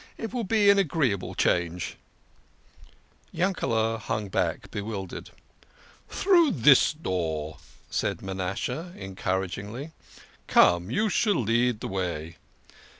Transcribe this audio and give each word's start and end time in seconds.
It 0.17 0.33
will 0.33 0.45
be 0.45 0.71
an 0.71 0.79
agreeable 0.79 1.35
change." 1.35 1.95
THE 3.31 3.37
KING 3.37 3.43
OF 3.43 3.51
SCHNORRERS. 3.51 3.53
57 3.53 3.53
Yankele" 3.53 3.99
hung 3.99 4.29
back, 4.29 4.71
bewildered. 4.71 5.29
"Through 6.09 6.51
this 6.53 6.91
door," 6.91 7.59
said 7.91 8.23
Manasseh 8.23 8.93
encouragingly. 8.97 9.91
"Come 10.47 10.89
you 10.89 11.07
shall 11.07 11.35
lead 11.35 11.81
the 11.81 11.87
way." 11.87 12.37